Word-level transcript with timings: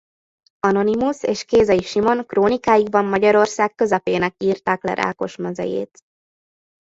Anonymus 0.59 1.23
és 1.23 1.45
Kézai 1.45 1.81
Simon 1.81 2.25
krónikáikban 2.25 3.05
Magyarország 3.05 3.75
közepének 3.75 4.35
írták 4.43 4.83
le 4.83 4.93
Rákos 4.93 5.35
mezejét. 5.35 5.99